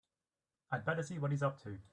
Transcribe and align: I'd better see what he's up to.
I'd 0.71 0.83
better 0.85 1.03
see 1.03 1.19
what 1.19 1.31
he's 1.31 1.43
up 1.43 1.61
to. 1.63 1.77